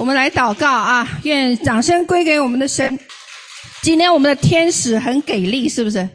[0.00, 1.06] 我们来祷告啊！
[1.24, 2.98] 愿掌声归给我们的神。
[3.82, 6.08] 今天我们的天使很给力，是不是？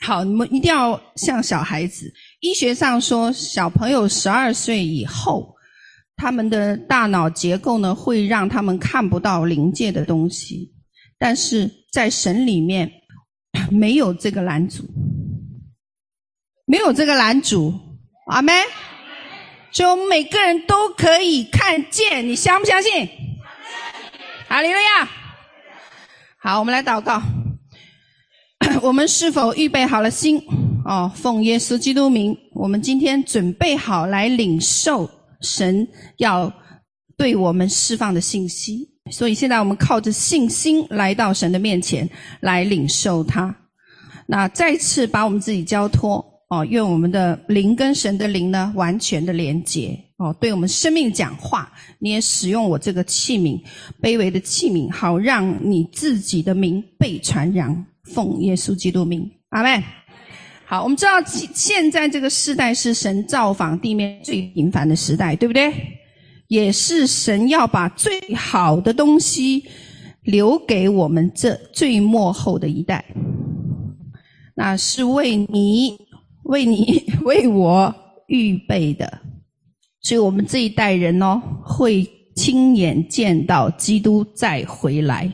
[0.00, 2.10] 好，你们一定要像小孩子。
[2.40, 5.54] 医学上说，小朋友十二岁以后，
[6.16, 10.72] 他们的大脑结构呢，会让他们看不到灵界的东西。
[11.18, 12.90] 但是在神里面，
[13.70, 14.84] 没有这个拦阻，
[16.64, 17.78] 没有这个拦阻。
[18.28, 18.54] 阿门。
[19.70, 23.08] 所以我们每个人都可以看见，你相不相信？
[24.48, 25.08] 哈利路亚！
[26.40, 27.22] 好，我们来祷告。
[28.82, 30.42] 我们是否预备好了心？
[30.84, 35.08] 哦，奉耶稣基督名，我们今天准备好来领受
[35.42, 36.50] 神要
[37.16, 38.88] 对我们释放的信息。
[39.10, 42.08] 所以现在我们靠着信心来到神的面前
[42.40, 43.54] 来领受它。
[44.26, 46.24] 那再次把我们自己交托。
[46.48, 49.98] 哦，愿我们的灵跟神的灵呢，完全的连结。
[50.16, 53.60] 哦，对我们生命讲话，你也使用我这个器皿，
[54.00, 57.84] 卑微的器皿，好让你自己的名被传扬。
[58.02, 59.82] 奉耶稣基督名，阿门。
[60.64, 61.22] 好，我们知道
[61.54, 65.70] 现在这个时代是神造访地面最频繁的时代，对不对？
[66.48, 69.62] 也是神要把最好的东西
[70.22, 73.04] 留给我们这最末后的一代，
[74.56, 76.07] 那是为你。
[76.48, 77.94] 为你 为我
[78.26, 79.20] 预备的，
[80.00, 85.30] 所以我们这一代人哦，会亲眼见到基督再回来。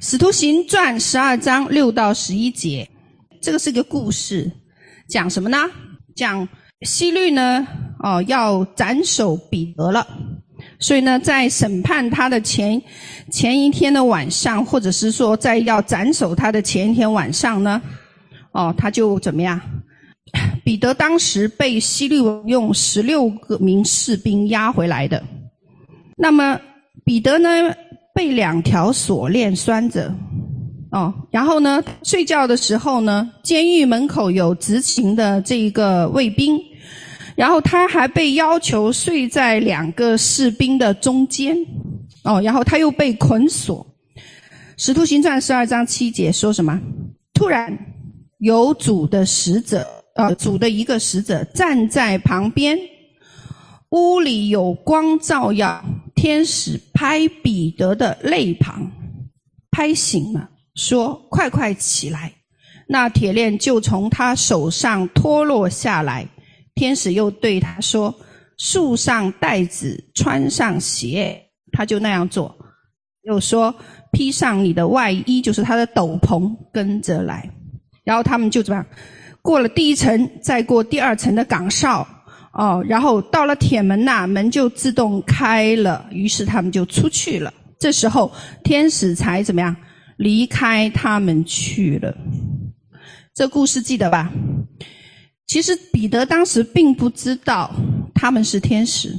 [0.00, 2.88] 使徒行传十二章六到十一节，
[3.40, 4.50] 这个是个故事，
[5.08, 5.58] 讲什么呢？
[6.14, 6.46] 讲
[6.82, 7.66] 希律呢，
[8.00, 10.06] 哦，要斩首彼得了，
[10.78, 12.80] 所以呢，在审判他的前
[13.32, 17.82] 前一天的晚上，或者是说在要斩首他的前一天晚上呢。
[18.54, 19.60] 哦，他就怎么样？
[20.64, 25.22] 彼得当时被希律王用十六个名士兵押回来的。
[26.16, 26.58] 那么
[27.04, 27.50] 彼得呢，
[28.14, 30.14] 被两条锁链拴着。
[30.92, 36.56] 哦，然后呢，睡觉的时候呢，监狱门口有执勤的这一个卫兵，
[37.34, 41.56] 然后他还被要求睡在两个士兵的中间。
[42.22, 43.84] 哦，然后他又被捆锁。
[44.76, 46.80] 使徒行传十二章七节说什么？
[47.34, 47.76] 突然。
[48.44, 52.78] 有主的使者，呃，主的一个使者站在旁边，
[53.88, 55.82] 屋里有光照耀，
[56.14, 58.92] 天使拍彼得的肋旁，
[59.70, 62.30] 拍醒了，说：“快快起来！”
[62.86, 66.28] 那铁链就从他手上脱落下来。
[66.74, 68.14] 天使又对他说
[68.60, 71.40] ：“束上带子，穿上鞋。”
[71.72, 72.54] 他就那样做。
[73.22, 73.74] 又说
[74.12, 77.50] ：“披上你的外衣，就是他的斗篷，跟着来。”
[78.04, 78.86] 然后他们就怎么样？
[79.42, 82.06] 过了第一层，再过第二层的岗哨，
[82.52, 86.06] 哦，然后到了铁门那，门就自动开了。
[86.10, 87.52] 于是他们就出去了。
[87.78, 88.32] 这时候
[88.62, 89.74] 天使才怎么样？
[90.16, 92.16] 离开他们去了。
[93.34, 94.30] 这故事记得吧？
[95.46, 97.70] 其实彼得当时并不知道
[98.14, 99.12] 他们是天使，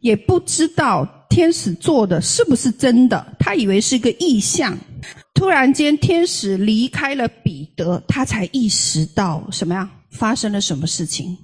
[0.00, 4.76] 也不知道天使做的是不是真的，他以为是一个异象。
[5.36, 9.88] 突然间，天使离开了彼得，他才意识到什么呀？
[10.10, 11.36] 发生了什么事情？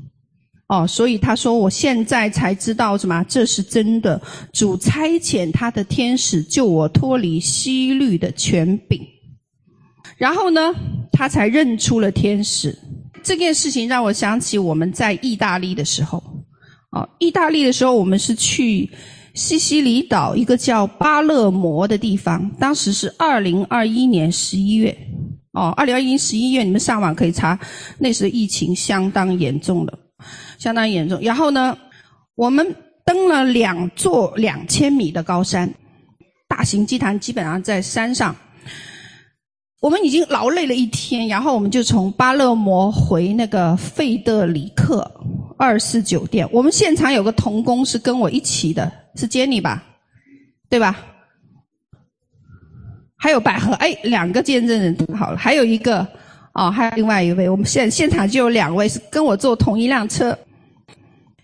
[0.69, 3.22] 哦，所以他说：“我现在才知道什么？
[3.28, 4.19] 这是真的。
[4.50, 8.98] 主差遣他的天使救我脱离西律的权柄。”
[10.16, 10.72] 然后呢，
[11.12, 12.75] 他才认出了天使。
[13.22, 16.22] 这件事情让我想起我们在意大利的时候。
[16.92, 18.91] 哦，意大利的时候，我们是去。
[19.34, 24.97] 西西里岛一个叫巴勒摩的地方，当时是二零二一年十一月，
[25.53, 27.59] 哦，二零二一年十一月，你们上网可以查，
[27.98, 29.98] 那时疫情相当严重了，
[30.59, 31.19] 相当严重。
[31.22, 31.76] 然后呢，
[32.34, 35.72] 我们登了两座两千米的高山，
[36.47, 38.37] 大型祭坛基本上在山上。
[39.81, 45.10] 我们已经劳累了一天，然后我们就从巴勒摩回那个费德里克
[45.62, 46.48] 二四酒店。
[46.50, 48.90] 我们现场有个童工是跟我一起的。
[49.14, 49.84] 是 Jenny 吧，
[50.69, 50.98] 对吧？
[53.14, 56.04] 还有百合，哎，两个见证人好了，还有一个，
[56.54, 57.48] 哦，还有另外一位。
[57.48, 60.37] 我们现现场就有两位是跟我坐同一辆车。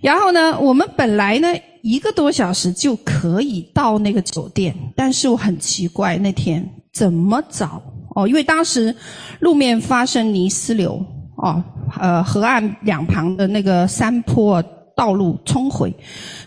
[0.00, 1.48] 然后呢，我们本来呢
[1.82, 7.82] 一个多小时就可以到那个酒店，但是我很奇怪，那天怎么找？
[8.16, 8.96] 哦，因为当时
[9.40, 11.04] 路面发生泥石流，
[11.38, 11.64] 哦，
[11.98, 14.62] 呃，河岸两旁的那个山坡。
[14.98, 15.94] 道路冲毁，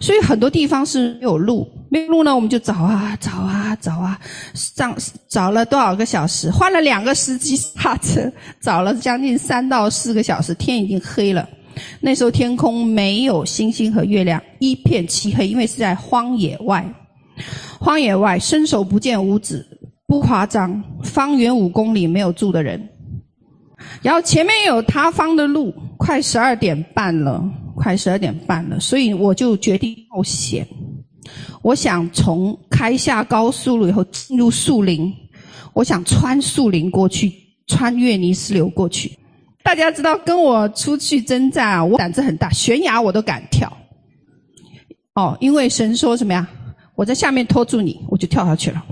[0.01, 1.65] 所以很多地方是没有路。
[1.89, 4.19] 没有路呢，我们就找啊找啊找啊，
[4.53, 4.93] 上
[5.29, 8.29] 找了多少个小时，换了两个司机刹车，
[8.59, 11.47] 找了将近三到四个小时，天已经黑了。
[12.01, 16.85] 那时候天空没有星星和月亮，一片漆黑，因为是在荒野外。
[17.79, 19.65] 荒野外，伸手不见五指，
[20.05, 22.85] 不夸张，方圆五公里没有住的人。
[24.01, 27.43] 然后前面有塌方的路，快十二点半了，
[27.75, 30.67] 快十二点半了，所以我就决定冒险。
[31.61, 35.13] 我想从开下高速路以后进入树林，
[35.73, 37.31] 我想穿树林过去，
[37.67, 39.15] 穿越泥石流过去。
[39.63, 43.71] 大家知道，跟我出去征战啊，我胆子很大，悬崖我都敢跳。
[45.13, 46.49] 哦，因为神说什么呀？
[46.95, 48.83] 我在下面拖住你，我就跳下去了。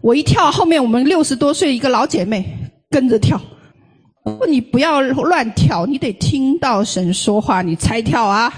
[0.00, 2.44] 我一跳，后面我们六十多岁一个老姐妹
[2.90, 3.40] 跟着跳。
[4.48, 8.52] 你不要乱跳，你得听到神说话，你才跳啊。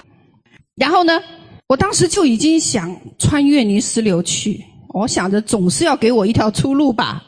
[0.76, 1.20] 然后呢，
[1.68, 4.64] 我当时就已经想穿越泥石流去，
[4.94, 7.24] 我想着总是要给我一条出路吧。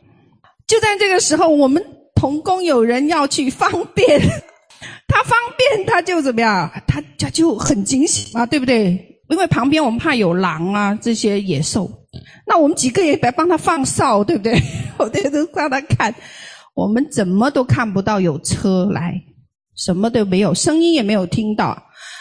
[0.66, 1.84] 就在这个时候，我们
[2.14, 4.20] 同工有人要去方便，
[5.06, 6.70] 他方便他就怎么样？
[6.86, 9.08] 他他就很惊喜嘛，对不对？
[9.28, 11.90] 因为旁边我们怕有狼啊这些野兽，
[12.46, 14.60] 那我们几个也来帮他放哨，对不对？
[14.98, 16.14] 我这都让他看。
[16.74, 19.20] 我们怎么都看不到有车来，
[19.76, 21.80] 什么都没有，声音也没有听到。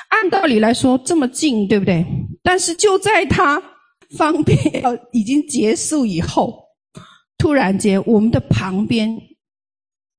[0.09, 2.05] 按道理来说这么近，对不对？
[2.43, 3.61] 但是就在他
[4.17, 6.61] 方便 要已经结束以后，
[7.37, 9.17] 突然间我们的旁边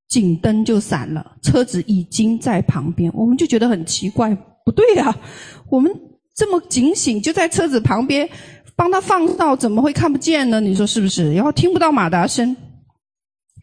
[0.08, 5.14] 警灯就闪了，车子已经在旁边，我们就觉得很奇怪，不对呀，
[5.68, 5.92] 我们
[6.34, 8.26] 这么警醒，就在车子旁边
[8.74, 10.58] 帮他放哨，怎么会看不见呢？
[10.58, 11.34] 你说是不是？
[11.34, 12.56] 然后听不到马达声。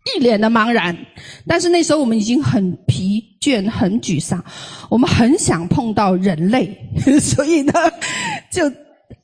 [0.05, 0.97] 一脸的茫然，
[1.45, 4.43] 但是那时候我们已经很疲倦、很沮丧，
[4.89, 6.75] 我们很想碰到人类，
[7.21, 7.73] 所以呢，
[8.49, 8.71] 就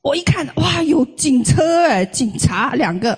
[0.01, 3.18] 我一看，哇，有警车哎，警察两个，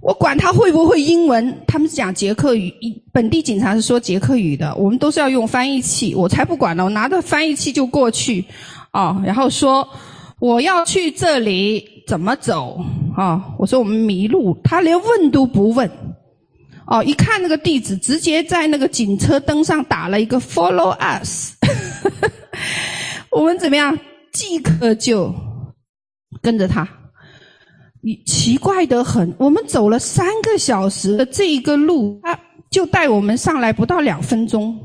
[0.00, 2.72] 我管他会不会英文，他们讲捷克语，
[3.12, 8.44] 本地警察是说捷克语的，我们都是要用翻译器，我才不管呢，我拿着翻译器就过去，
[8.90, 9.86] 啊，然后说
[10.40, 12.80] 我要去这里怎么走？
[13.16, 13.44] 啊？
[13.58, 15.88] 我说我们迷路，他连问都不问。
[16.90, 21.52] 哦，一看那个地址，直接在那个警车灯上打了一个 “Follow us”。
[23.30, 23.98] 我们怎么样？
[24.32, 25.34] 即刻就
[26.40, 26.88] 跟着他。
[28.00, 32.38] 你奇怪得很，我们走了三个小时的这一个路，他
[32.70, 34.78] 就带我们上来，不到两分钟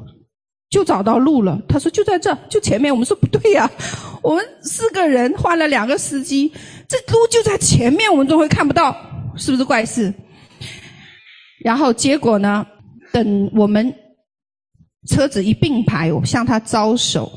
[0.69, 1.57] 就找到路了。
[1.69, 2.91] 他说就在这，就前面。
[2.91, 3.69] 我们说不对呀，
[4.21, 6.51] 我们四个人换了两个司机，
[6.87, 8.93] 这路就在前面，我们怎么会看不到？
[9.37, 10.13] 是不是怪事？
[11.63, 12.65] 然后结果呢？
[13.11, 13.93] 等我们
[15.07, 17.31] 车子一并排，我向他招手，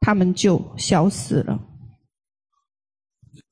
[0.00, 1.60] 他们就消失了。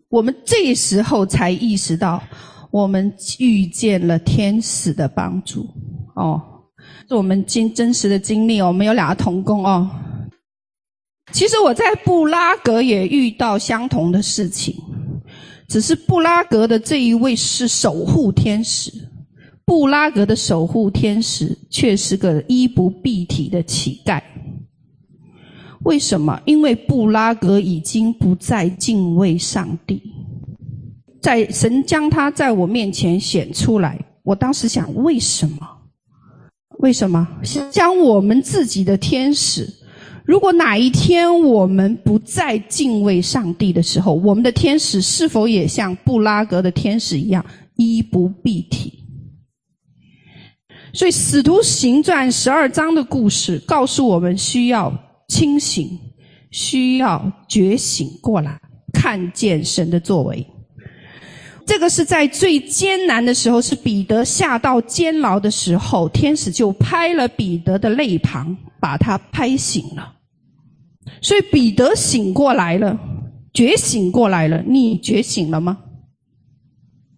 [0.09, 2.23] 我们这时候才意识到，
[2.71, 5.67] 我们遇见了天使的帮助。
[6.15, 6.41] 哦，
[7.07, 8.69] 是我们经真实的经历哦。
[8.69, 9.91] 我们有两个同工哦。
[11.33, 14.75] 其实我在布拉格也遇到相同的事情，
[15.69, 18.91] 只是布拉格的这一位是守护天使。
[19.67, 24.23] 布拉格的守护天使却是个衣不蔽体的乞丐。
[25.83, 26.41] 为什么？
[26.45, 30.01] 因为布拉格已经不再敬畏上帝。
[31.21, 35.59] 在神将他在我面前显出来，我当时想：为什么？
[36.79, 37.27] 为什么？
[37.71, 39.69] 将我们自己的天使，
[40.25, 47.45] 如果哪一天我们不再敬畏上帝的时候，我们的天使是否也像布拉格的天使一样
[47.77, 49.03] 衣不蔽体？
[50.97, 54.91] 所以，《使徒行传》十二章的故事告诉我们：需要
[55.29, 55.91] 清醒，
[56.51, 58.59] 需要觉醒过来，
[58.95, 60.47] 看见神的作为。
[61.67, 70.15] 这个是在最艰难的时候，是彼得下到监牢的时候，天使就拍了彼得的肋旁，把他拍醒了。
[71.21, 72.99] 所以，彼得醒过来了，
[73.53, 74.63] 觉醒过来了。
[74.67, 75.77] 你觉醒了吗？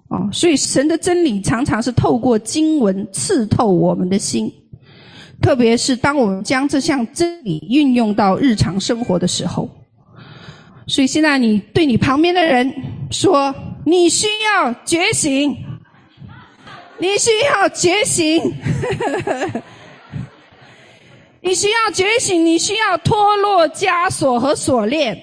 [0.09, 4.50] 哦，所以神的真理常常是透过经文刺透我们的心，
[5.43, 9.69] 特别是当我们将这项真理运用到日常生活的时候。
[10.87, 12.73] 所以现在你对你旁边的人
[13.11, 15.55] 说：“你需要觉醒，
[16.99, 18.43] 你需要觉醒，
[21.43, 25.19] 你需要觉醒，你需要脱落枷锁和锁链，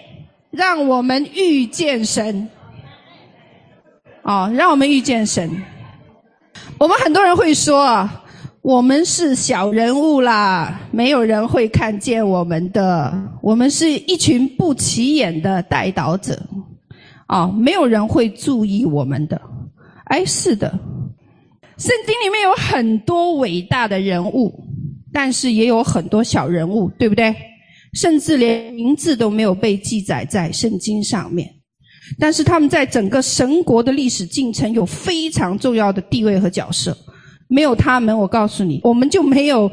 [0.51, 2.48] 让我们遇见神。”
[4.25, 5.50] 哦，让我们遇见神。
[6.79, 8.10] 我们很多人会说，
[8.63, 13.13] 我们是小人物啦，没有人会看见我们的。
[13.44, 16.41] 我们是一群不起眼的代祷者，
[17.27, 19.39] 哦，没有人会注意我们的。
[20.05, 20.72] 哎，是的，
[21.77, 24.51] 圣经里面有很多伟大的人物，
[25.13, 27.36] 但是也有很多小人物，对不对？
[27.94, 31.48] 甚至连名字都没有被记载在圣经上面。
[32.20, 36.96] 但是他们在整个神国的历史进程有非常重要的地位和角色。
[37.48, 39.72] 没有他们，我告诉你，我们就没有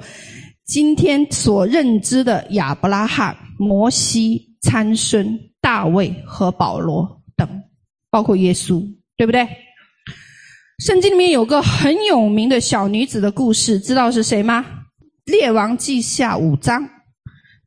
[0.64, 7.48] 今天所认知的亚伯拉罕、摩西、参孙、大卫和保罗等，
[8.10, 8.82] 包括耶稣，
[9.16, 9.46] 对不对？
[10.84, 14.64] 圣经里面有个很有名的小女子的故事，知道是谁吗？
[15.26, 16.86] 列王记下五章，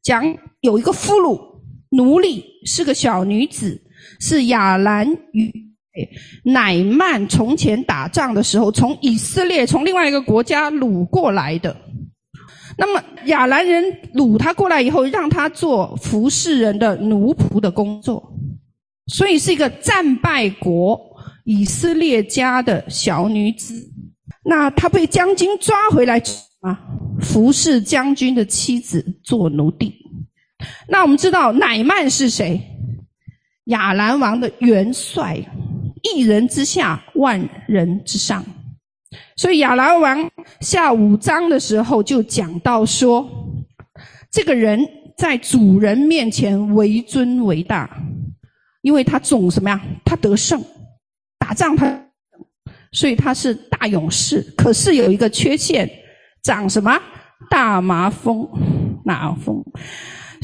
[0.03, 0.23] 讲
[0.61, 1.39] 有一个俘虏
[1.91, 3.81] 奴隶，是个小女子，
[4.19, 5.53] 是亚兰与
[6.43, 11.75] 乃曼从前打仗的时候，从以色列从另外一个国家掳过来的。
[12.77, 13.83] 那么亚兰人
[14.13, 18.37] 掳他过来以后，让他做服侍人的奴仆的工作，
[19.07, 20.99] 所以是一个战败国
[21.45, 23.73] 以色列家的小女子。
[24.43, 26.21] 那她被将军抓回来
[26.59, 26.77] 啊，
[27.21, 29.95] 服侍将军的妻子做奴隶。
[30.89, 32.61] 那我们知道乃曼是谁？
[33.65, 35.37] 亚兰王的元帅，
[36.03, 38.43] 一人之下，万人之上。
[39.37, 40.29] 所以亚兰王
[40.59, 43.27] 下五章的时候就讲到说，
[44.31, 44.85] 这个人
[45.17, 47.89] 在主人面前为尊为大，
[48.81, 49.81] 因为他总什么呀？
[50.03, 50.61] 他得胜，
[51.39, 52.07] 打仗他，
[52.91, 54.41] 所以他是大勇士。
[54.57, 55.89] 可是有一个缺陷，
[56.43, 56.97] 长什么？
[57.49, 58.47] 大麻风，
[59.03, 59.63] 麻风。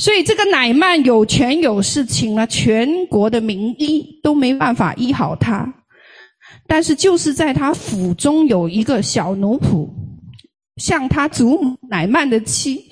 [0.01, 5.72] 所以这个乃曼有权有势，请了全国的名医都没办法医好他。
[6.65, 9.88] 但是就是在他府中有一个小奴仆，
[10.77, 12.84] 向他祖母乃曼的妻，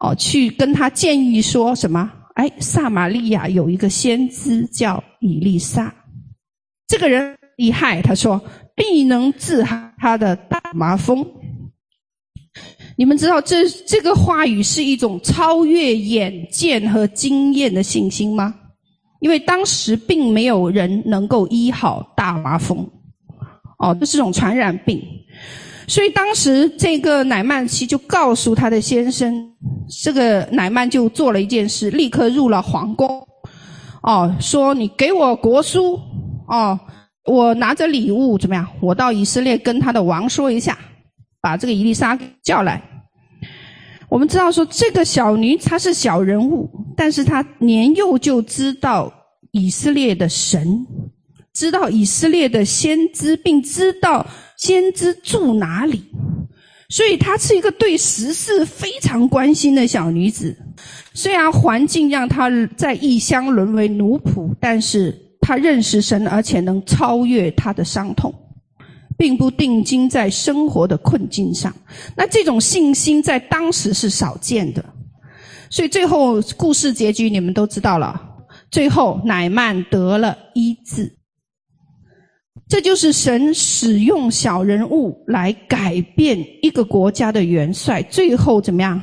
[0.00, 2.12] 哦，去跟他建议说什么？
[2.34, 5.90] 哎，撒玛利亚有一个先知叫以利沙，
[6.86, 8.38] 这个人厉害，他说
[8.76, 11.26] 必能治好他的大麻风。
[12.96, 18.54] 你们知道这这个话语是一种超越眼见和经验的信心吗？
[19.20, 22.88] 因为当时并没有人能够医好大麻风。
[23.78, 25.02] 哦，这是种传染病，
[25.88, 29.34] 所以当时这个乃曼妻就告诉他的先生，
[30.02, 33.26] 这个乃曼就做了一件事，立刻入了皇宫，
[34.02, 36.00] 哦，说你给我国书，
[36.46, 36.78] 哦，
[37.26, 38.66] 我拿着礼物怎么样？
[38.80, 40.78] 我到以色列跟他的王说一下，
[41.44, 42.82] 把这个伊丽莎叫来。
[44.08, 49.12] 我们知道说这个小女她是小人物，但是她年幼就知道
[49.50, 50.86] 以色列的神。
[51.52, 56.02] 知道以色列的先知，并知道先知住哪里，
[56.88, 60.56] 所以她是一个对时事非常关心的小女子。
[61.12, 68.34] 虽然环境让她在异乡沦为奴仆，但是她认识神，而且能超越她的伤痛，
[69.16, 71.74] 并不定睛在生活的困境上。
[72.16, 74.84] 那这种信心在当时是少见的。
[75.70, 78.20] 所以最后故事结局你们都知道了，
[78.70, 81.16] 最后乃曼得了医治。
[82.66, 89.00] 这就是神使用小人物来改变一个国家的元帅，最后怎么样？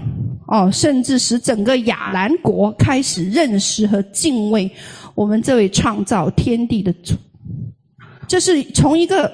[0.47, 4.69] 哦，甚至使整个亚兰国开始认识和敬畏
[5.13, 7.13] 我们这位创造天地的主。
[8.27, 9.31] 这是从一个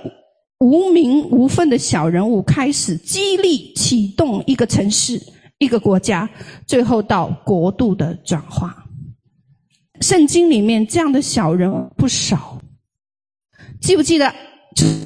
[0.60, 5.22] 无名无分的小人物开始，激励启动一个城市、
[5.60, 6.30] 一个国家，
[6.66, 8.76] 最后到国度的转化。
[10.02, 12.60] 圣经里面这样的小人不少。
[13.82, 14.34] 记不记得？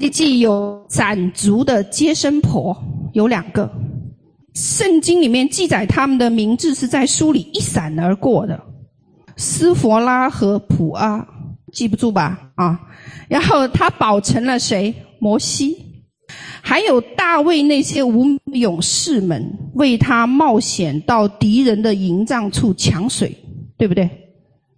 [0.01, 2.75] 一记有斩族的接生婆
[3.13, 3.71] 有两个，
[4.53, 8.61] 圣经里面记载他们的名字是在书里一闪而过的，
[9.37, 11.25] 斯弗拉和普阿，
[11.71, 12.51] 记不住吧？
[12.55, 12.77] 啊，
[13.29, 14.93] 然后他保存了谁？
[15.21, 15.77] 摩西，
[16.63, 23.31] 还有大卫那些无勇士们为他冒险到敌人的营帐处抢水，
[23.77, 24.09] 对不对？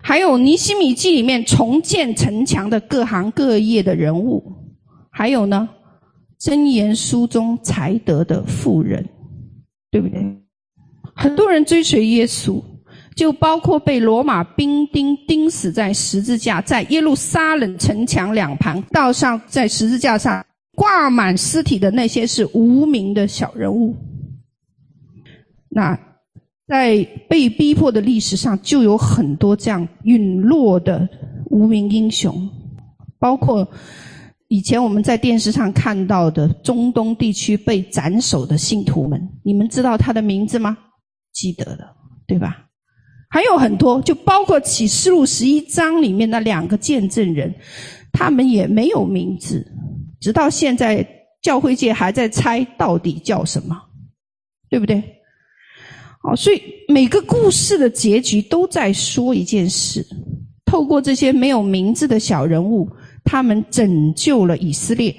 [0.02, 4.44] 还有尼希米记里面重建城墙的各行各业的人物，
[5.10, 5.70] 还有呢，
[6.42, 9.08] 箴言书中才德的妇人，
[9.90, 10.22] 对不对？
[11.16, 12.62] 很多人追随耶稣，
[13.15, 23.96] 就包括被罗马兵丁钉死在十字架，在耶路撒冷城墙两旁道上，在十字架上挂满尸体的那些是无名的小人物。
[25.70, 26.00] 那。
[26.65, 31.08] 在被逼迫的历史上，就有很多这样陨落的
[31.51, 32.50] 无名英雄，
[33.20, 33.67] 包括
[34.48, 39.22] 以前我们在电视上看到的中东地区被斩首的信徒们。
[39.43, 40.75] 你们知道他的名字吗？
[41.34, 41.86] 记得的，
[42.25, 42.65] 对吧？
[43.34, 47.52] 还有很多，就包括启示录十一章里面那两个见证人，
[48.12, 49.66] 他们也没有名字，
[50.22, 51.04] 直到现在
[51.42, 53.75] 教会界还在猜到底叫什么，
[54.70, 55.02] 对不对？
[56.22, 60.06] 哦，所以每个故事的结局都在说一件事：
[60.63, 62.88] 透过这些没有名字的小人物，
[63.24, 65.16] 他们拯救了以色列，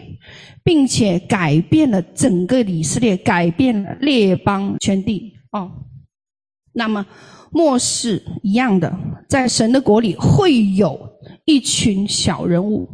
[0.62, 5.32] 并且改变了整个以色列，改变了列邦全地。
[5.50, 5.68] 哦，
[6.72, 7.04] 那么
[7.54, 8.92] 末世一样的，
[9.28, 10.98] 在神的国里会有
[11.44, 12.88] 一群小人物，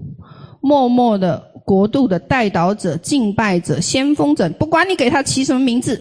[0.60, 6.00] 默默的国度的代导者、敬拜者、先锋者，不管你给他起什么名字。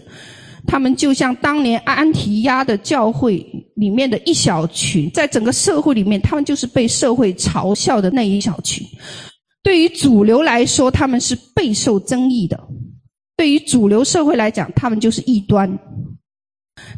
[0.66, 3.38] 他们就像当年安提亚的教会
[3.76, 8.86] 里面的一小群，在整个社会里面，他们就是被社会嘲笑的那一小群。
[9.62, 12.58] 对于主流来说，他们是备受争议的；
[13.38, 15.66] 对于主流社会来讲，他们就是异端。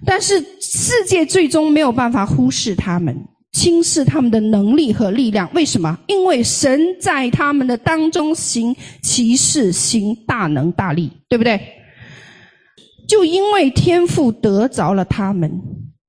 [0.04, 3.16] 但是世界最终没有办法忽视他们，
[3.52, 5.48] 轻视他们的能力和力量。
[5.54, 5.98] 为什么？
[6.06, 11.60] 因为神在他们的当中行奇事，行大能大力，对不对？
[13.06, 15.52] 就因为天父得着了他们，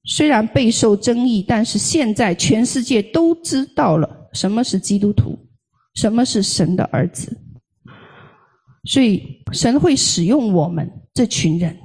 [0.05, 5.37] 虽然备受争议，但是现在全世界都知道了什么是基督徒，
[5.95, 7.35] 什么是神的儿子。
[8.85, 11.77] 所以神会使用我们这群人。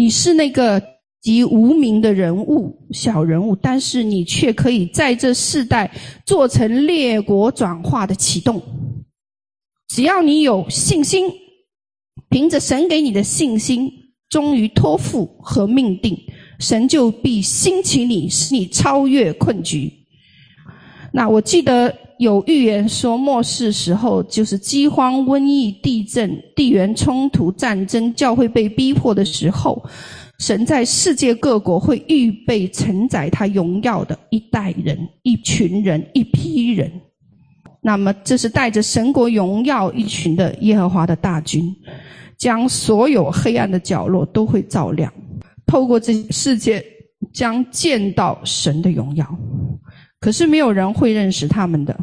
[0.00, 0.82] 你是那个
[1.20, 5.90] 极无名的人物、小人物，但是你却可以在这世代
[6.24, 8.62] 做成列国转化的启动。
[9.88, 11.30] 只要你有信心。
[12.30, 13.90] 凭着神给你的信心，
[14.28, 16.16] 忠于托付和命定，
[16.60, 19.92] 神就必兴起你，使你超越困局。
[21.12, 29.82] 那我记得有预言说，末世时候就是饥荒、瘟疫、地震、地缘冲突、战争，教会被逼迫的时候，
[30.38, 36.92] 神在世界各国会预备承载他荣耀的一代人、一群人、一批人。
[37.80, 41.74] 那么，这是带着神国荣耀一群的耶和华的大军。
[42.36, 45.10] 将所有黑暗的角落都会照亮，
[45.66, 46.84] 透过这世界
[47.32, 49.26] 将见到神的荣耀。
[50.20, 51.98] 可是没有人会认识他们的，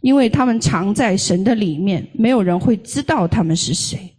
[0.00, 4.10] 因为他们藏在神的里面，没有人会知道他们是谁。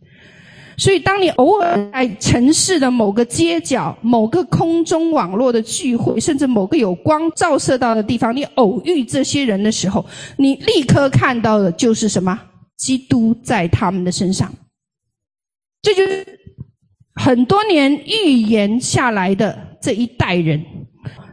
[0.78, 10.06] 所以，当你偶尔在城市的某个街角、某个空中网络的聚会，甚至某个有光照射到的地方，你偶遇这些人的时候，
[10.38, 12.38] 你立刻看到的就是什么？
[12.78, 14.54] 基督在他们的身上。
[15.82, 16.26] 这就是
[17.14, 20.62] 很多年预言下来的这一代人，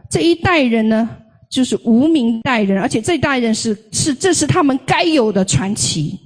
[0.09, 1.09] 这一代人呢，
[1.53, 6.19] 就是无名代人，而且这代人是是这是他们该有的传奇。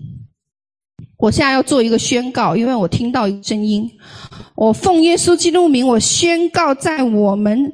[1.18, 3.92] 我现在要做一个宣告，因为我听到一个声音，
[4.56, 7.74] 我奉耶稣基督名，我宣告在我们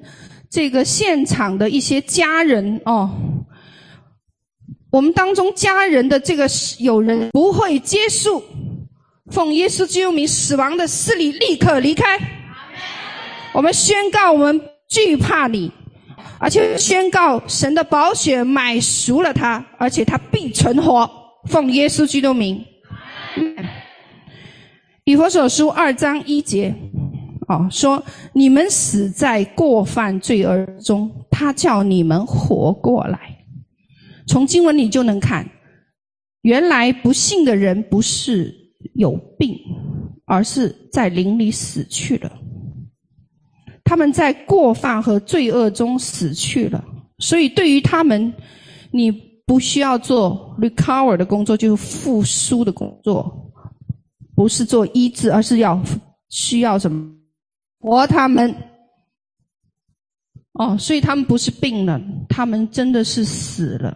[0.49, 3.11] 这个现场的一些家人哦，
[4.89, 8.41] 我们当中家人的这个有人不会接受。
[9.29, 12.17] 奉耶稣基督名，死亡的势力立刻离开。
[13.53, 15.71] 我们宣告，我们惧怕你，
[16.43, 21.10] 而且宣告神的宝血买赎了他，而且他必存活。
[21.45, 22.62] 奉耶稣基督名。
[25.06, 26.75] 以弗所书二章一节，
[27.47, 28.03] 哦，说
[28.34, 33.19] 你们死在过犯罪恶中，他叫你们活过来。
[34.27, 35.49] 从经文里就能看，
[36.41, 38.60] 原来不信的人不是。
[38.95, 39.58] 有病，
[40.25, 42.29] 而是在灵里死去了。
[43.93, 46.84] 他们在过犯和罪恶中死去了，
[47.19, 48.34] 所以对于他们，
[48.89, 49.12] 你
[49.45, 53.32] 不需要做 recover 的工作，就是复苏的工作，
[54.36, 55.79] 不是做医治，而是要
[56.29, 57.08] 需要什么？
[57.82, 58.56] 活他们。
[60.53, 63.95] 哦，所以他们不是病了，他们真的是死了。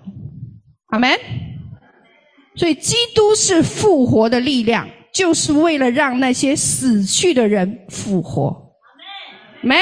[0.90, 1.10] 阿门。
[2.56, 8.67] 所以，基督是复活的力量，就是为了让那些死去的人复活。
[9.68, 9.76] 没？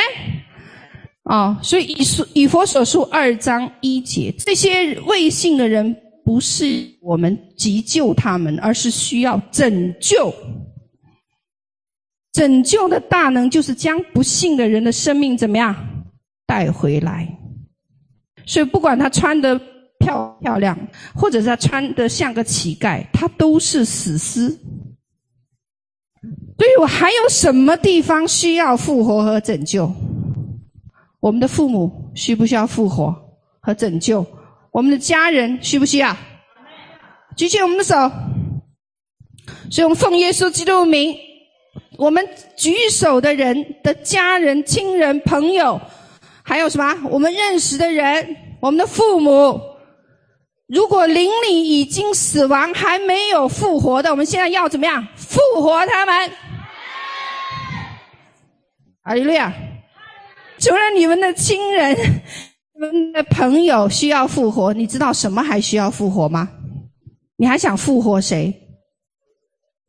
[1.23, 10.33] 啊，所以以书以佛所书二章一节，这些未信的人不是我们急救他们，而是需要拯救。
[12.33, 15.73] 拯救的大能就是将不信的人的生命怎么样
[16.45, 17.27] 带回来。
[18.45, 19.59] 所以，不管他穿的。
[19.97, 20.77] 漂漂亮，
[21.15, 24.55] 或者是他穿的像个乞丐，他都是死尸。
[26.57, 29.91] 对于我还有什么地方需要复活和拯救？
[31.19, 33.15] 我们的父母需不需要复活
[33.59, 34.25] 和拯救？
[34.71, 36.15] 我们的家人需不需要？
[37.35, 37.95] 举起我们的手。
[39.69, 41.17] 所以我们奉耶稣基督名，
[41.97, 45.79] 我们举手的人的家人、亲人、朋友，
[46.43, 46.95] 还有什么？
[47.09, 49.59] 我们认识的人，我们的父母。
[50.67, 56.31] 如果灵里已经死亡还没有复活的，我们现在要怎么样复活他们？
[59.05, 59.53] 阿利路亚！
[60.57, 61.95] 除了你们的亲人、
[62.73, 66.49] 你们的朋友需要复活，你知道什么还需要复活吗？
[67.37, 68.51] 你还想复活谁？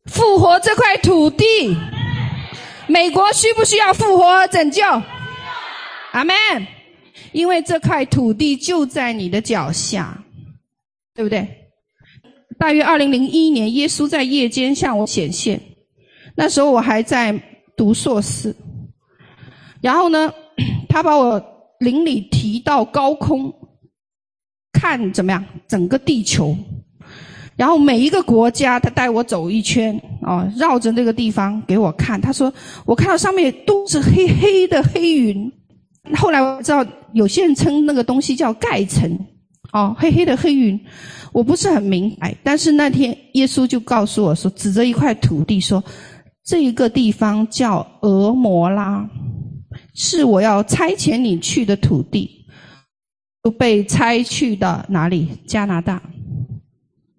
[0.05, 1.75] 复活这块土地。
[2.89, 4.83] 美国需不需要复活拯救？
[6.13, 6.35] 阿门。
[7.33, 10.23] 因为这块土地就在你的脚下，
[11.15, 11.49] 对不对？
[12.59, 15.59] 大约二零零一年，耶稣在夜间向我显现，
[16.37, 17.35] 那时候我还在
[17.77, 18.55] 读硕士。
[19.81, 20.33] 然后呢，
[20.89, 21.43] 他把我
[21.81, 23.53] 灵里提到高空，
[24.73, 26.57] 看怎么样，整个地球。
[27.57, 32.21] 然后每一个国家，他带我走一圈，哦，绕着那个地方给我看。
[32.21, 32.53] 他说，
[32.85, 35.51] 我看到上面都是黑黑的黑云。
[36.15, 36.85] 后来我知道，
[37.15, 39.19] 有些人称那个东西叫盖层，
[39.73, 40.79] 哦，黑黑的黑云，
[41.33, 42.37] 我不是很明白。
[42.45, 45.83] 但是那天耶稣就告诉我说，指着一块土地说，
[46.45, 49.09] 这一个地方叫俄摩拉，
[49.99, 52.45] 是我要差遣你去的土地，
[53.43, 55.27] 就被差去到哪里？
[55.47, 56.01] 加拿大。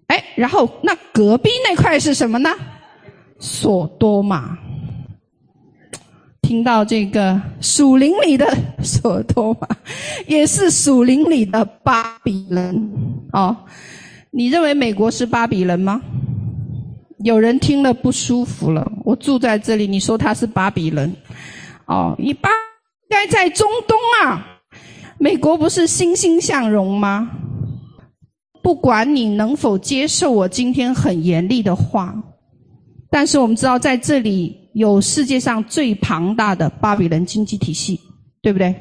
[0.05, 2.49] 哎，然后那隔壁那块是什么呢？
[3.39, 4.57] 索多玛。
[6.43, 8.47] 听到这个属灵里的
[8.81, 9.67] 索多玛，
[10.27, 12.89] 也是属灵里的巴比伦。
[13.33, 13.57] 哦，
[14.31, 15.99] 你认为美国是巴比伦吗？
[17.23, 18.89] 有人听了不舒服了。
[19.03, 21.13] 我住在这里，你说他是巴比伦？
[21.87, 22.49] 哦，你巴
[23.09, 24.59] 该在中东啊。
[25.19, 27.29] 美国不是欣欣向荣吗？
[28.61, 32.13] 不管你能否接受我今天很严厉的话，
[33.09, 37.99] 但是我们知道在这里有世界上最庞大的巴比伦经济体系，
[38.41, 38.75] 对不对？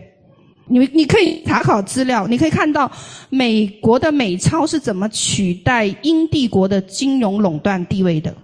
[0.69, 2.91] 你你可以查考资料，你可以看到
[3.31, 8.37] 美国的美钞是怎么取代英帝国的金融垄断地位的，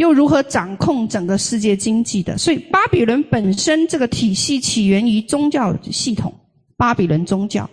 [0.00, 2.38] 又如何掌控整个世界经济的。
[2.38, 6.32] 所以巴比伦本身这个体系起源于宗教系统，
[6.78, 7.68] 巴比伦宗教。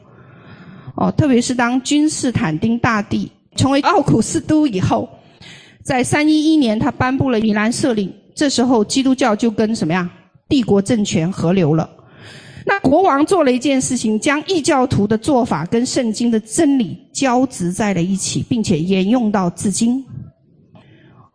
[0.98, 5.08] 哦，特别是当君士坦丁大帝成为奥古斯都以后，
[5.84, 8.14] 在三一一年，他颁布了米兰赦令。
[8.36, 10.10] 这时候，基督教就跟什么呀？
[10.50, 11.90] 帝国政权合流了。
[12.66, 20.04] 那国王做了一件事情，将异教徒的做法跟圣经的真理交织在了一起，并且沿用到至今。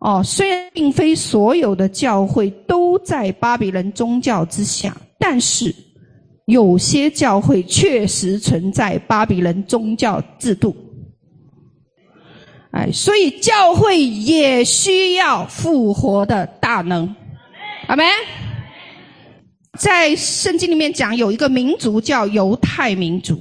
[0.03, 5.73] 哦，虽然并非所有的教会都在巴比伦宗教之下，但是。
[6.45, 10.75] 有些教会确实存在巴比伦宗教制度，
[12.71, 17.15] 哎，所以教会也需要复活的大能，
[17.87, 18.05] 阿门。
[19.79, 23.39] 在圣经里面讲，有一个民族叫犹太民族，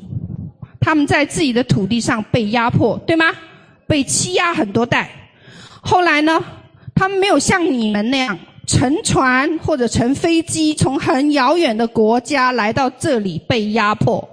[0.79, 3.35] 他们在自己的土地上被压迫，对吗？
[3.88, 5.11] 被欺压很多代，
[5.83, 6.42] 后来呢，
[6.95, 8.38] 他们没有像你们那样。
[8.64, 14.27] 乘船或者乘飞机从很遥远的国家来到这里被压迫，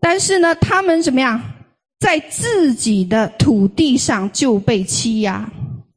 [0.00, 1.42] 但是呢，他们怎么样？
[1.98, 5.50] 在自己的土地上就被欺压。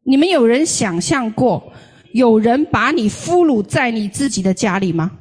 [0.04, 1.72] 你们有人想象过，
[2.14, 5.12] 有人把你俘虏在你自己的家里吗？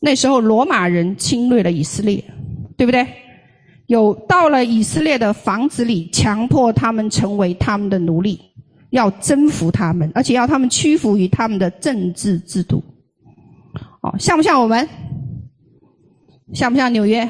[0.00, 2.22] 那时候罗马人侵略了以色列，
[2.76, 3.06] 对不对？
[3.90, 8.40] 有到了以色列的房子里，强迫他们成为他们的奴隶。
[8.90, 12.82] 要征服他们，而且要他们屈服于他们的政治制度。
[14.02, 14.88] 哦，像不像我们？
[16.52, 17.28] 像不像纽约？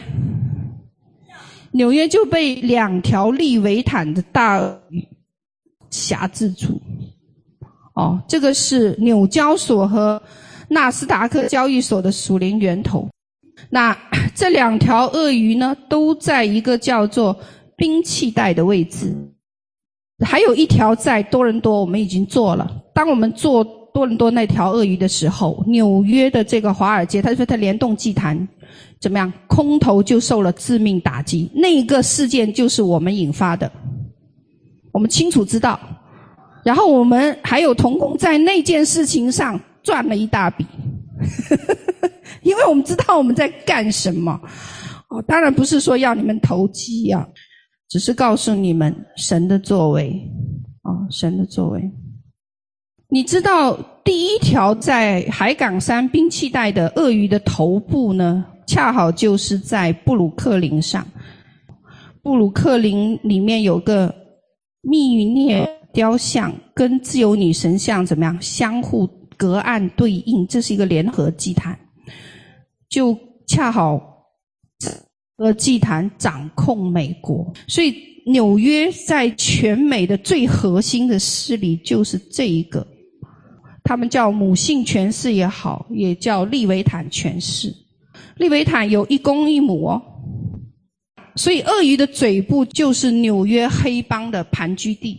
[1.72, 5.06] 纽约就被两条利维坦的大鳄鱼
[5.90, 6.80] 辖制住。
[7.94, 10.22] 哦，这个是纽交所和
[10.68, 13.06] 纳斯达克交易所的属灵源头。
[13.68, 13.94] 那
[14.34, 17.36] 这两条鳄鱼呢，都在一个叫做
[17.76, 19.14] 兵器带的位置。
[20.24, 22.70] 还有一条在多伦多，我们已经做了。
[22.94, 23.64] 当我们做
[23.94, 28.48] 多伦多那条鳄鱼的时候，纽约的这个华尔街，他说他联动祭坛
[29.00, 29.32] 怎么样？
[29.46, 31.50] 空头就受了致命打击。
[31.54, 33.70] 那个事件就是我们引发的，
[34.92, 35.80] 我们清楚知道。
[36.62, 40.66] 然后我们还有同工在那件事情上赚了一大笔，
[42.42, 44.40] 因为我们知道我们在干什么。
[45.09, 47.26] 哦，当然不是说要你们投机呀。
[47.88, 50.12] 只是告诉你们神的作为，
[50.83, 51.90] 啊，神的作为。
[53.09, 61.05] 你知道第一条在海港山兵器带的鳄鱼的头部呢，恰好就是在布鲁克林上。
[62.22, 64.14] 布鲁克林里面有个
[64.83, 69.05] 密涅雕像，跟自由女神像怎么样相互
[69.37, 70.46] 隔岸对应？
[70.46, 71.76] 这是一个联合祭坛，
[72.90, 74.09] 就恰好。
[75.42, 82.87] 和祭坛掌控美国，所以纽约在全美的最核心的势力就是这一个。
[83.83, 87.74] 他们叫母性权势也好，也叫利维坦权势。
[88.37, 90.03] 利维坦有一公一母哦，
[91.37, 95.18] 所以鳄鱼的嘴部就是纽约黑帮的盘踞地。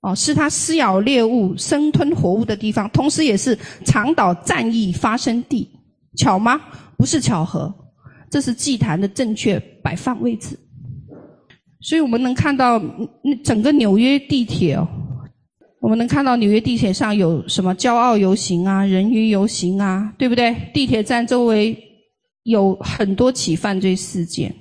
[0.00, 5.68] 哦，是他撕咬猎物、生吞活物的地方，同时也是长岛战役发生地。
[6.16, 6.60] 巧吗？
[6.96, 7.72] 不是巧合，
[8.30, 10.58] 这是祭坛的正确摆放位置。
[11.80, 12.78] 所以我们能看到
[13.22, 14.88] 那整个纽约地铁哦，
[15.80, 20.56] 我们能看到纽约地铁上有什么骄傲游行啊、人鱼游行啊，对不对？
[20.72, 21.76] 地铁站周围
[22.44, 24.54] 有很多起犯罪事件。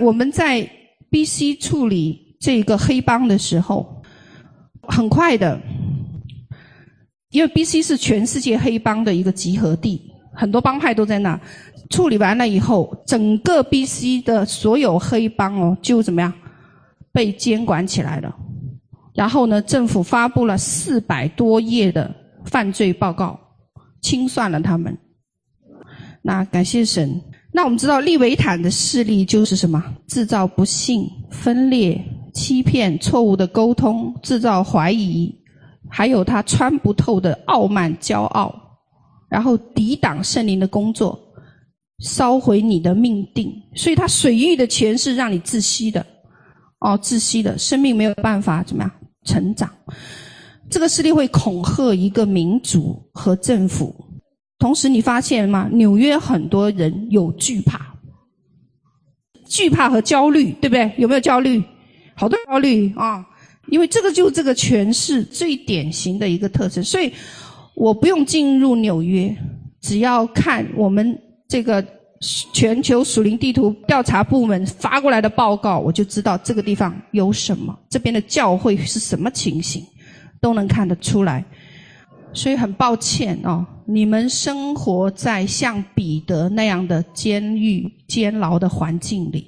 [0.00, 0.68] 我们在
[1.10, 3.92] BC 处理这个黑帮的时候。
[4.86, 5.58] 很快的，
[7.30, 11.40] 因为 BC 是全世界黑帮的一个集合地，很多帮派都在那。
[11.90, 16.32] 处理完了以后，整个 BC 的所有黑帮哦，就怎么样
[17.12, 18.34] 被监管起来了。
[19.14, 22.12] 然后呢，政府发布了四百多页的
[22.44, 23.38] 犯罪报告，
[24.00, 24.96] 清算了他们。
[26.22, 27.20] 那感谢神。
[27.52, 29.82] 那我们知道利维坦的势力就是什么？
[30.08, 32.02] 制造不幸、分裂。
[32.32, 35.32] 欺骗、错误的沟通、制造怀疑，
[35.88, 38.52] 还有他穿不透的傲慢、骄傲，
[39.34, 41.18] 然后抵挡圣灵的工作，
[41.98, 43.52] 烧毁你的命定。
[43.74, 46.06] 所以他水域的权势让你窒息的，
[46.78, 48.92] 哦，窒息的生命没有办法怎么样
[49.24, 49.68] 成长。
[50.70, 53.92] 这个势力会恐吓一个民族和政府。
[54.56, 55.68] 同时，你发现吗？
[55.72, 57.92] 纽约很多人有惧怕，
[59.48, 60.92] 惧怕和焦虑，对不对？
[60.96, 61.60] 有没有焦虑？
[62.14, 63.26] 好多焦虑啊，
[63.66, 67.12] 因为这个就是这个权势最典型的一个特征，所以
[67.74, 69.36] 我不用进入纽约，
[69.80, 71.84] 只要看我们这个
[72.52, 79.84] 全球属灵地图调查部门发过来的报告，我就知道这个地方有什么，这边的教会是什么情形，
[80.40, 81.44] 都能看得出来。
[82.32, 89.46] 所以很抱歉哦，你们生活在像彼得那样的监狱、监牢的环境里。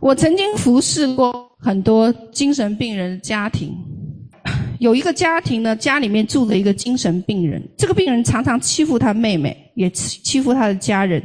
[0.00, 1.46] 我曾经服侍过。
[1.60, 3.74] 很多精神病人的家庭，
[4.78, 7.62] 有一个家庭呢，家里面住着一个精神病人。
[7.76, 11.22] 这个病人常常欺负他妹妹，也欺负他的家人。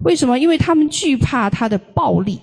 [0.00, 0.38] 为什么？
[0.38, 2.40] 因为他们惧怕他的暴力，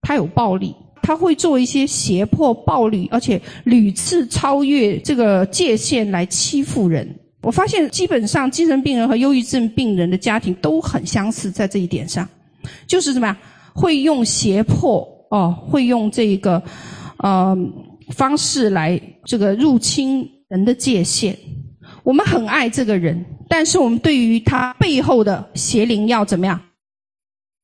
[0.00, 7.08] 他有暴力，他会做一些胁迫、暴力，而且屡次超越这个界限来欺负人。
[7.42, 12.28] 我发现，基本上精神病人和忧郁症病人的家庭都很相似，在这一点上，
[12.86, 13.36] 就是什么呀？
[13.74, 15.06] 会用胁迫。
[15.32, 16.62] 哦，会用这个，
[17.16, 17.56] 呃，
[18.10, 21.36] 方式来这个入侵人的界限。
[22.02, 26.60] 我们很爱这个人，但是我们对于他背后的邪灵要怎么样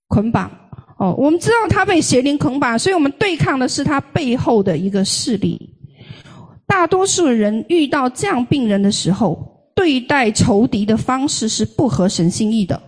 [0.08, 0.50] 捆绑？
[0.98, 5.74] 哦，我们知道他被邪灵捆绑，所以我们对抗的是他背后的一个势力。
[6.66, 12.80] 大多数人遇到这样病人的时候，对待仇敌的方式是不合神心意的。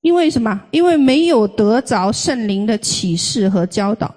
[0.00, 0.60] 因为什么？
[0.70, 4.14] 因为没有得着圣灵的启示和教导，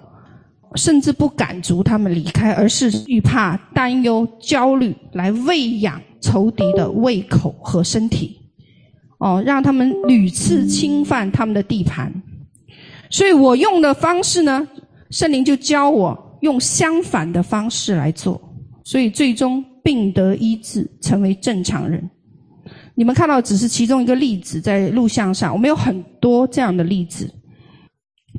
[0.76, 8.38] 甚至不敢逐他们离开，而是惧怕、担忧、焦虑，来喂养仇敌的胃口和身体，
[9.18, 12.12] 哦，让他们屡次侵犯他们的地盘。
[13.10, 14.66] 所以我用的方式呢，
[15.10, 18.40] 圣灵就教我用相反的方式来做，
[18.82, 22.10] 所以最终病得医治，成为正常人。
[22.96, 27.30] 你们看到只是其中一个例子，在录像上，我们有很多这样的例子。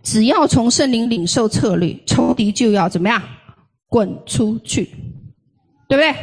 [0.05, 3.21] 只要从圣灵领受策略，仇敌就要怎么样？
[3.89, 4.85] 滚出去，
[5.89, 6.15] 对不对？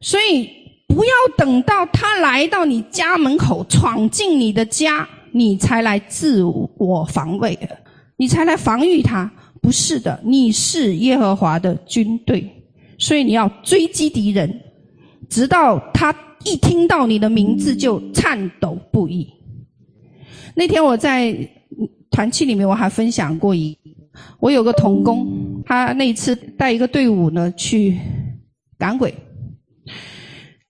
[0.00, 0.48] 所以
[0.86, 7.58] 不要等到他来到你家门口，闯进你的家，你才来自我防卫，
[8.16, 9.30] 你才来防御他。
[9.60, 12.48] 不是的，你是耶和华的军队，
[12.96, 14.60] 所以你要追击敌人，
[15.28, 16.14] 直到他。
[16.44, 19.28] 一听到你的名字就颤抖不已。
[20.54, 21.36] 那天我在
[22.10, 23.76] 团契里面，我还分享过一，
[24.40, 27.98] 我有个同工，他那一次带一个队伍呢去
[28.78, 29.14] 赶鬼，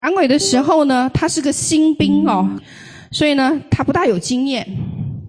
[0.00, 2.48] 赶鬼的时候呢，他是个新兵哦，
[3.10, 4.66] 所以呢，他不大有经验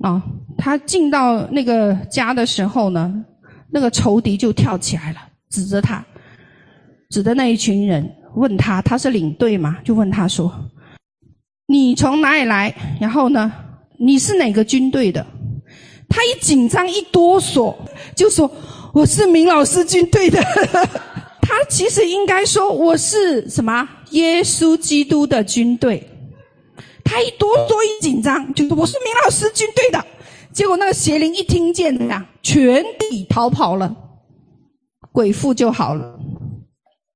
[0.01, 0.21] 哦。
[0.57, 3.25] 他进到那个家的时候呢，
[3.71, 5.19] 那个仇敌就跳起来了，
[5.49, 6.05] 指着他，
[7.09, 8.15] 指着那一群人。
[8.35, 9.77] 问他，他是领队嘛？
[9.83, 10.53] 就问他说
[11.65, 12.73] ：“你从哪里来？
[13.01, 13.51] 然后呢，
[13.97, 15.25] 你是哪个军队的？”
[16.19, 17.73] 他一紧张一哆嗦，
[18.13, 18.51] 就说
[18.93, 20.37] ：“我是明老师军队的。
[21.41, 23.87] ”他其实应该说：“我是什么？
[24.09, 26.05] 耶稣基督的军队。”
[27.05, 30.05] 他一哆嗦一紧张，就说：“我是明老师军队的。”
[30.51, 33.95] 结果那个邪灵一听见怎么样，全体逃跑了，
[35.13, 36.19] 鬼父就好了。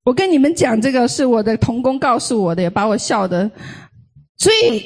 [0.06, 3.52] 我跟你们讲这个是我的同工告诉我的，也把我笑的。
[4.38, 4.82] 所以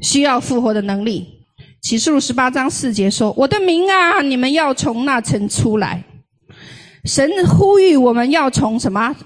[0.00, 1.37] 需要复活的能力。
[1.80, 6.04] 启示录十八章四节说：“我的名啊，你们要从那城出来。”
[7.04, 9.16] 神呼吁我们要从什么？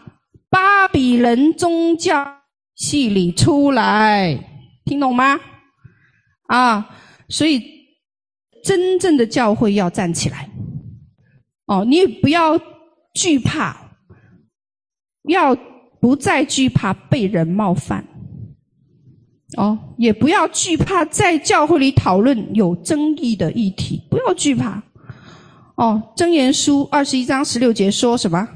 [0.50, 2.42] 巴比伦宗教
[2.74, 4.38] 系里出来，
[4.84, 5.40] 听懂吗？
[6.46, 6.90] 啊，
[7.28, 7.62] 所以
[8.62, 10.50] 真正的教会要站起来。
[11.66, 12.60] 哦，你不要
[13.14, 13.74] 惧怕，
[15.28, 15.56] 要
[16.00, 18.06] 不再惧怕被人冒犯。
[19.56, 24.82] 哦，也不要惧怕在教会里讨论有争议的议题，不要惧怕。
[25.74, 28.48] 哦，真言书二十一章十六节说什么？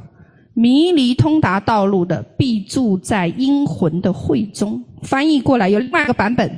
[0.55, 4.83] 迷离通达道路的，必住在阴魂的会中。
[5.03, 6.51] 翻译过来有另外一个版本，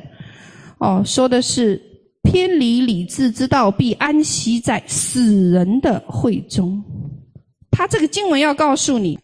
[0.79, 1.83] 哦，说的是
[2.23, 6.81] 偏离理智之道，必安息在死人的会中。
[7.73, 9.19] 他这个经文要告诉你，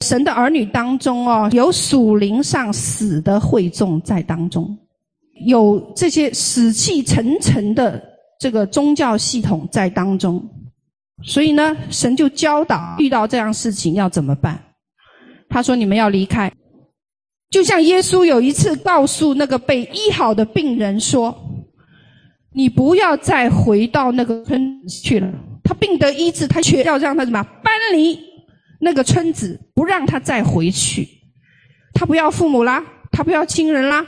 [0.00, 4.76] 神的儿女当中哦，有属灵上死的会众在当中，
[5.44, 8.02] 有这些死气沉沉的
[8.38, 10.42] 这个宗教系统在当中。
[11.22, 14.58] 所以呢，神就教导遇到这样事情要怎么办。
[15.50, 16.50] 他说：“你们要离开。”
[17.50, 21.36] 就像耶稣有一次告诉那个被医好的病人说
[22.54, 25.30] ：“你不要再回到那个村子去了。”
[25.62, 28.18] 他病得医治，他却要让他怎么搬离
[28.80, 31.06] 那个村子，不让他再回去。
[31.92, 34.04] 他不要父母啦，他不要亲人啦。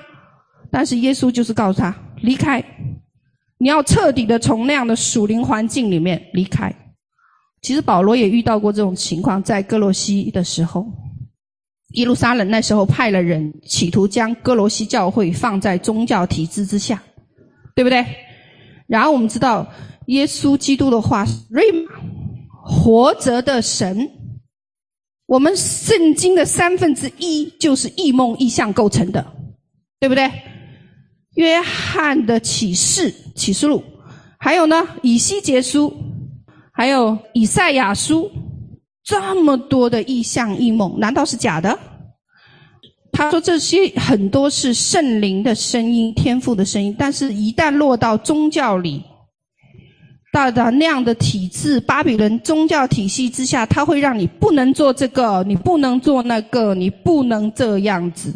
[0.70, 2.64] 但是耶稣就是告诉他：“离开，
[3.58, 6.74] 你要彻底的从那样的属灵环境里面离开。”
[7.60, 10.86] 其实保罗也遇到过这种情况，在歌罗西的时候，
[11.90, 17.02] 耶路撒冷那时候派了人，企图将歌罗西教会放在宗教体制之下，
[17.74, 18.04] 对不对？
[18.86, 19.68] 然后我们知道，
[20.06, 21.90] 耶稣基督的话是瑞玛，
[22.64, 24.08] 活着的神。
[25.32, 29.26] 我们圣经的三分之一就是异梦异象构成的，
[29.98, 30.30] 对不对？
[31.36, 33.82] 约翰的启示启示录，
[34.38, 35.90] 还有呢，以西结书。
[36.74, 38.30] 还有以赛亚书，
[39.02, 41.78] 这么多的异象异梦，难道是假的？
[43.10, 49.02] 他说这些很多是圣灵的声音、天赋的声音，但是一旦落到宗教里，
[50.32, 58.34] 到达那样的体制，巴比伦宗教体系之下，他会让你不能做这个，你不能做那个，你不能这样子。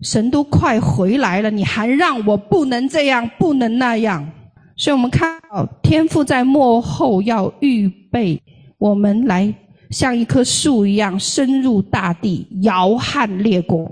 [0.00, 4.28] 神都快回来了，你还让我不能这样，不能那样。
[4.76, 8.42] 所以我们看到天父在幕后要预备
[8.76, 9.54] 我们来
[9.90, 13.88] 像一棵树一样深入大地，摇撼列国。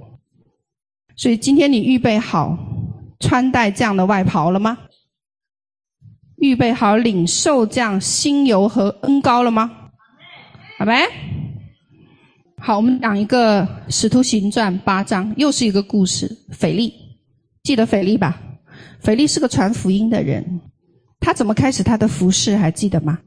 [1.15, 2.59] 所以今天你预备好
[3.21, 4.77] 穿戴这样的外袍了吗？
[6.45, 9.71] 预备好领受这样新油和恩膏了吗？
[10.79, 11.01] 好没？
[12.59, 16.31] 好，我们讲一个《使徒行传》八章，又是一个故事。
[16.53, 16.93] 腓利，
[17.63, 18.39] 记得腓利吧？
[19.01, 20.61] 腓利是个传福音的人。
[21.19, 22.55] 他怎么开始他的服事？
[22.55, 23.19] 还记得吗？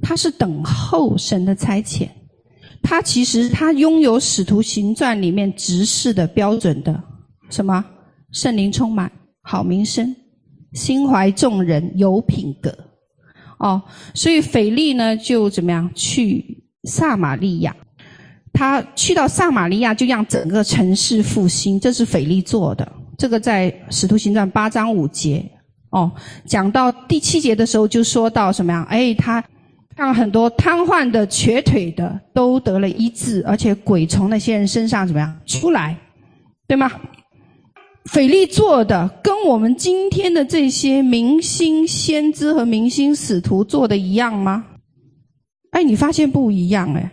[0.00, 2.08] 他是等候神的差遣。
[2.84, 7.02] 他其实他拥有使徒行传里面执事的标准的
[7.50, 7.84] 什么？
[8.30, 9.10] 圣灵充满，
[9.42, 10.14] 好名声，
[10.72, 12.72] 心怀众人，有品格。
[13.58, 13.82] 哦，
[14.14, 17.76] 所以腓利呢就怎么样去撒玛利亚？
[18.52, 22.90] 他去到撒玛利亚就让整个城市复兴，这是腓利做的。
[23.18, 25.44] 这个在使徒行传八章五节。
[25.90, 26.10] 哦，
[26.46, 28.84] 讲到第七节的时候，就说到什么样？
[28.84, 29.44] 哎，他
[29.96, 35.96] 让很多瘫痪的、瘸腿的都得了医治，而且鬼从那些人身上怎么样出来，
[36.66, 36.90] 对吗？
[38.06, 39.06] 腓利做的
[39.40, 44.66] 跟我们今天的这些明星先知和明星使徒做的一样吗？
[45.70, 47.10] 哎，你发现不一样哎。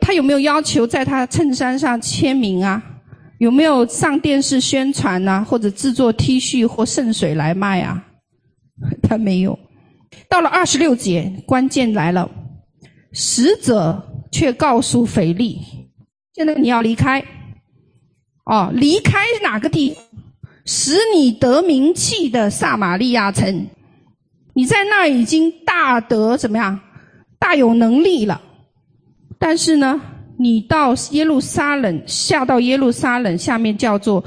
[0.00, 2.82] 他有没有要求在他衬衫上签名啊？
[3.38, 8.04] 有没有上电视宣传啊，或者制作 T 恤或圣水来卖啊？
[9.00, 9.56] 他没有。
[10.28, 12.28] 到了二十六节，关键来了，
[13.12, 15.60] 使者却告诉腓利
[16.34, 17.24] ：“现在你要离开，
[18.46, 19.96] 哦，离开哪个地？
[20.66, 23.66] 使你得名气的撒玛利亚城。
[24.52, 26.78] 你在那已经大得怎么样？
[27.38, 28.42] 大有能力了。
[29.38, 29.98] 但是呢？”
[30.38, 34.22] 你到耶路撒冷，下到耶路撒冷，下面叫做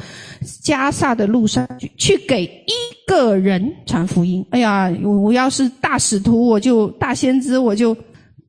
[0.64, 2.74] 加萨的路上去，去给一
[3.06, 4.44] 个人传福音。
[4.50, 7.96] 哎呀，我我要是大使徒，我就大先知，我就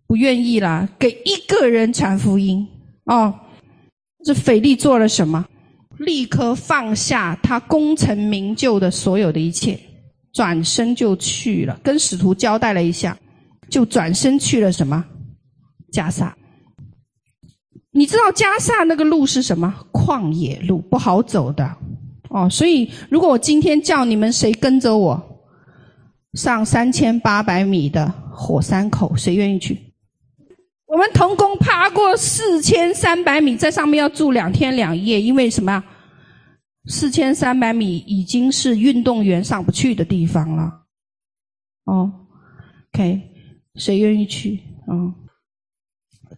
[0.07, 0.89] 不愿意啦。
[0.99, 2.67] 给一个人传福音
[3.05, 3.35] 哦，
[4.25, 5.45] 这腓利做了什么？
[6.01, 9.79] 立刻放下他功成名就的所有的一切，
[10.33, 11.79] 转身就去了。
[11.85, 13.17] 跟使徒交代了一下，
[13.69, 15.05] 就转身去了什么？
[15.93, 16.35] 加萨。
[17.93, 19.75] 你知道加萨那个路是什么？
[19.93, 21.77] 旷野路，不好走的。
[22.31, 25.23] 哦，所以如果我今天叫你们谁跟着我
[26.33, 29.90] 上三千八百米的火山口，谁愿意去？
[30.91, 35.85] 我们同工爬过四千三百米，在上面要住两天两夜，因为什么？
[36.87, 40.83] 四千三百米已经是运动员上不去的地方了。
[41.85, 42.11] 哦
[42.93, 43.21] ，OK，
[43.77, 44.61] 谁愿意去？
[44.91, 45.15] 嗯，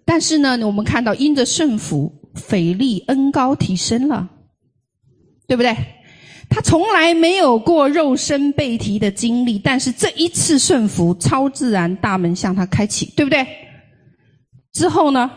[0.04, 4.28] 但是呢，我们看到因着顺服，腓利恩高提升了。
[5.48, 5.74] 对不对？
[6.50, 13.46] 他从来没有过肉身被提的经历，但是这一次顺服，超自然大门向他开启，对不对？
[14.72, 15.30] 之后呢？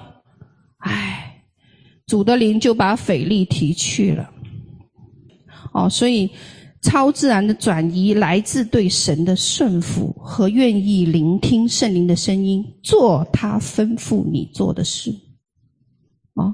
[0.77, 1.43] 唉，
[2.05, 4.31] 主的灵就把腓利提去了。
[5.73, 6.31] 哦，所以
[6.81, 15.11] 超自然的转移来自对神的顺服和愿意聆听圣灵的声音，做他吩咐你做的事。
[16.35, 16.53] 哦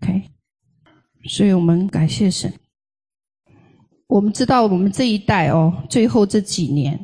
[0.00, 0.22] ，OK，
[1.24, 2.52] 所以我们感谢神。
[4.06, 6.98] 我们知道，我们这一代哦，最后这几年，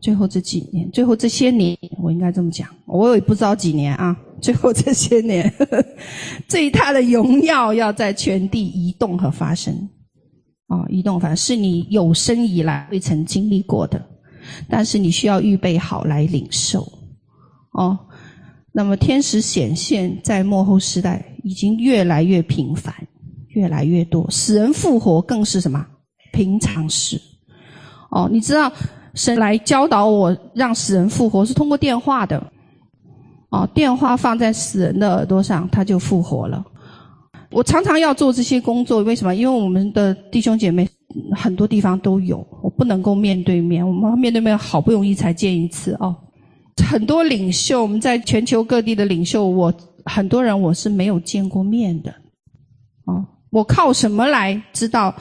[0.00, 4.16] 最后这几年，最后这些年，我应该这么讲，我也不知道几年啊。
[4.40, 5.84] 最后这些年，呵呵，
[6.46, 9.74] 最大的荣耀要在全地移动和发生，
[10.68, 14.00] 哦，移动发生是你有生以来未曾经历过的，
[14.68, 16.86] 但是你需要预备好来领受，
[17.72, 17.98] 哦。
[18.70, 22.94] 那么天使显现在末后时代已经越来越频繁，
[23.48, 25.84] 越来越多，死人复活更是什么？
[26.32, 27.20] 平常事，
[28.12, 28.72] 哦，你知道
[29.14, 32.42] 神来教导我让死人复活是通过电话的，
[33.50, 36.64] 哦，电话放在死人的耳朵上，他就复活了。
[37.50, 39.34] 我常常要做这些工作，为什么？
[39.34, 40.88] 因为我们的弟兄姐妹
[41.34, 46.14] 很多地方都有，我不能够面对面，我们面对面好不容易才见一次哦。
[46.86, 49.72] 很多领袖，我们在全球各地的领袖，我
[50.04, 52.10] 很多人我是没有见过面的，
[53.06, 55.14] 哦，我靠什么来知道？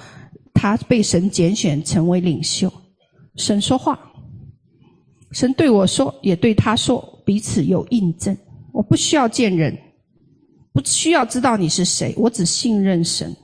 [0.59, 2.67] 他被神拣选成为领袖，
[3.37, 3.97] 神说话，
[5.31, 8.35] 神对我说，也对他说，彼此有印证。
[8.73, 9.75] 我不需要见人，
[10.73, 13.35] 不需要知道你是谁，我只信任神。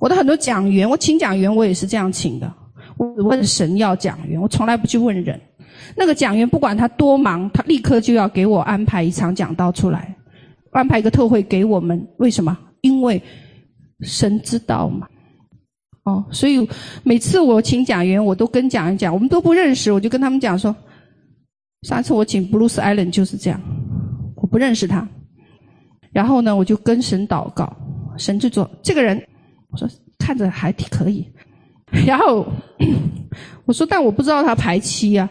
[0.00, 2.52] 我的很多讲员，我请讲员，我也是这样请的。
[2.98, 5.40] 我问神要讲员，我从来不去问人。
[5.96, 10.16] 那个讲员不管他多忙，他立刻就要给我安排一场讲道出来，
[10.72, 12.06] 安排一个特会给我们。
[12.18, 12.56] 为什么？
[12.80, 13.22] 因为
[14.00, 15.08] 神知道嘛。
[16.06, 16.64] 哦，所以
[17.02, 20.74] 每次我请讲员，我都跟讲员讲，我们都不认识，我就跟他们讲说，
[21.82, 23.60] 上次我请 Bruce Allen 就是这样，
[24.36, 25.06] 我不认识他，
[26.12, 27.76] 然后呢，我就跟神祷告，
[28.16, 29.20] 神就说这个人，
[29.72, 31.26] 我说看着还挺可以，
[32.06, 32.46] 然后
[33.64, 35.28] 我说但我不知道他排期呀，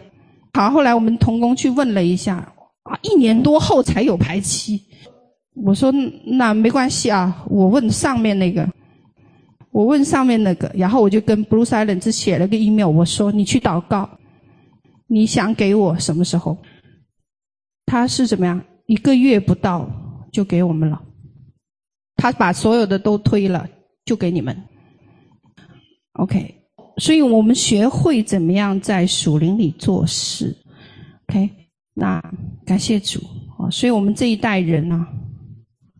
[0.55, 2.35] 好，后来我们同工去问了一下，
[2.83, 4.81] 啊，一年多后才有排期，
[5.53, 5.89] 我说
[6.25, 8.69] 那没关系啊，我问上面那个。
[9.75, 14.09] 我问上面那个，然后我就跟 Bruce Allen 只写了个 email，我说你去祷告，
[15.05, 16.57] 你想给我什么时候？
[17.85, 18.63] 他是怎么样？
[18.85, 19.85] 一个月不到
[20.31, 21.03] 就给我们了，
[22.15, 23.67] 他把所有的都推了，
[24.05, 24.55] 就给你们。
[26.13, 26.55] OK，
[26.95, 30.55] 所以我们学会怎么样在属灵里做事。
[31.27, 31.49] OK，
[31.93, 32.23] 那
[32.65, 33.19] 感谢主
[33.59, 33.69] 啊！
[33.69, 35.05] 所以我们这一代人呢，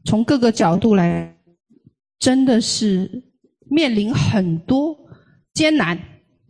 [0.06, 1.36] 从各个角度来，
[2.20, 3.22] 真的是。
[3.70, 4.98] 面临很多
[5.54, 5.98] 艰难，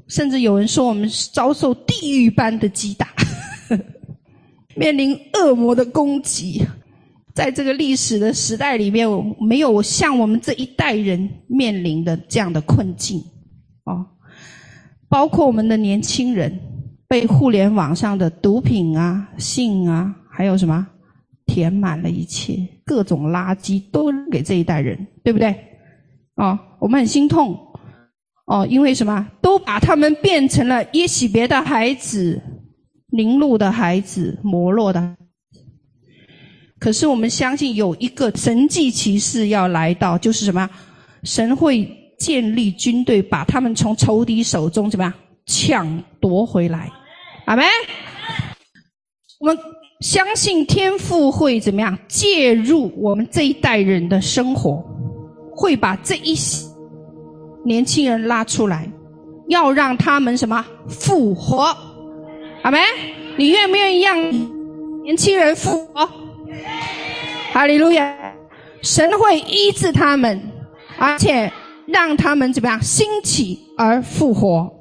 [0.08, 3.08] 甚至有人说我们遭受地狱般的击打，
[4.76, 6.66] 面临恶魔的攻击，
[7.34, 9.08] 在这个历史的时代里面，
[9.40, 13.20] 没有像我们这一代人面临的这样的困境
[13.86, 14.06] 哦。
[15.08, 16.60] 包括我们的年轻人
[17.08, 20.86] 被互联网上的毒品啊、性啊，还有什么
[21.46, 25.56] 填满了一切，各种垃圾都给这一代人，对不对？
[26.36, 27.58] 哦，我们很心痛，
[28.46, 29.28] 哦，因为什么？
[29.42, 32.42] 都把他们变成了耶洗别的孩子、
[33.12, 35.16] 宁录的孩子、摩洛的。
[36.78, 40.70] 可是我们相信有一个神迹骑士要来到，就是什么？
[41.24, 45.14] 神会建立军队，把他们从仇敌手中怎么样
[45.46, 46.92] 抢夺回来？
[47.46, 47.66] 阿门。
[49.40, 49.58] 我们
[50.02, 54.84] 相信天父会怎么样介入我们这一代人的生活。
[55.56, 56.68] 会把这一些
[57.64, 58.92] 年轻人拉出来，
[59.48, 61.76] 要让他们什么复活？
[62.62, 62.80] 阿们，
[63.38, 64.18] 你愿不愿意让
[65.04, 66.10] 年轻人复活？
[67.54, 68.16] 哈利路亚！
[68.82, 70.40] 神会医治他们，
[70.98, 71.52] 而且
[71.88, 74.72] 让他们怎么样兴起而复活？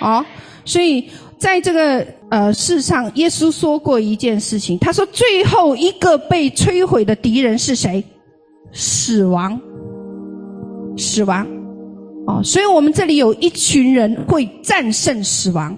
[0.00, 0.24] 哦，
[0.64, 8.02] 所以在这个呃世上，耶稣说过一件事情，他说最后一个被摧毁的敌人是谁？
[8.72, 9.60] 死亡，
[10.96, 11.46] 死亡。
[12.26, 15.76] 哦，所以我们这里有一群人会战胜死亡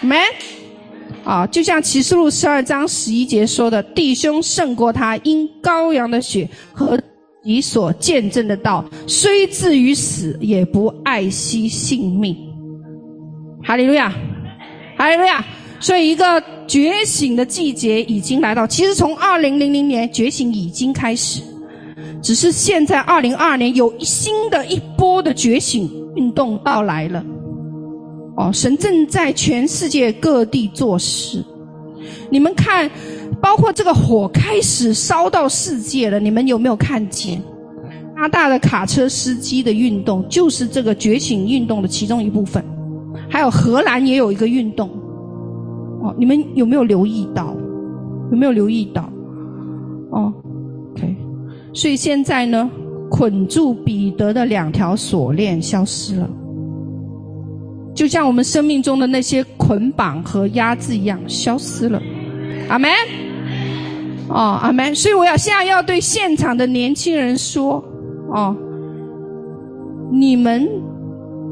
[0.00, 0.16] 没。
[1.24, 6.98] 啊，就像启示录十二章十一节说的：“弟兄胜过他，因羔羊的血和
[7.44, 12.34] 你所见证的道，虽至于死，也不爱惜性命。”
[13.62, 14.10] 哈利路亚，
[14.96, 15.44] 哈利路亚。
[15.80, 18.66] 所以，一个觉醒的季节已经来到。
[18.66, 21.40] 其实，从二零零零年觉醒已经开始，
[22.20, 27.24] 只是现在二零二二年有新的一波的觉醒运动到来了。
[28.36, 31.44] 哦，神正在全世界各地做事。
[32.30, 32.90] 你们看，
[33.40, 37.40] 包括这个火开始烧到世界了，你们有没有看见？
[38.14, 42.64] 加拿大的卡车司机的运动就是这个觉醒运动的其中一部分。
[43.28, 44.88] 还有荷兰也有一个运动。
[46.02, 47.54] 哦，你们有没有留意到？
[48.30, 49.08] 有没有留意到？
[51.78, 52.68] 所以现在呢，
[53.08, 56.28] 捆住彼得的两条锁链消失了。
[57.94, 62.02] 就像我们生命中的那些捆绑和压制一样，消失了。
[62.68, 62.90] 阿门。
[64.28, 64.92] 哦，阿门。
[64.92, 67.74] 所以我要现在要对现场的年轻人说：
[68.32, 68.56] 哦，
[70.10, 70.68] 你们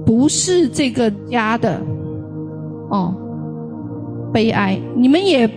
[0.04, 1.80] 不是这个家的
[2.90, 3.14] 哦
[4.32, 5.48] 悲哀，你们也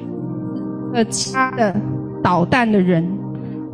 [0.94, 1.76] 呃家的
[2.22, 3.04] 捣蛋的人，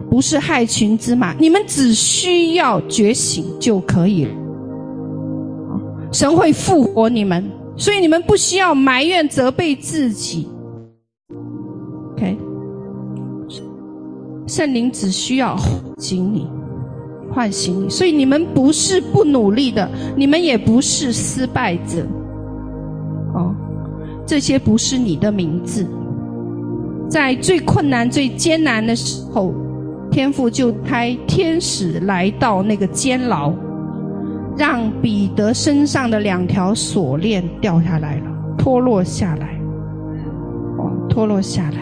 [0.09, 4.31] 不是害群之马，你们只需要觉醒就可以了。
[6.11, 7.43] 神会复活你们，
[7.75, 10.47] 所以你们不需要埋怨、责备自己。
[12.13, 12.37] OK，
[14.47, 16.47] 圣灵只需要唤醒你，
[17.33, 17.89] 唤醒你。
[17.89, 22.05] 所以你们不是不努力的，你们也不是失败者。
[23.33, 23.53] 哦，
[24.25, 25.85] 这些不是你的名字。
[27.09, 29.53] 在最困难、最艰难的时候，
[30.15, 33.51] 天父就派天使来到那个监牢。
[34.57, 39.59] 让彼得身上的两条锁链掉下来了，脱落下来，
[40.77, 41.79] 哦，脱落下来，